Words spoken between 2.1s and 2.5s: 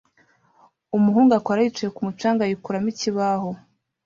canga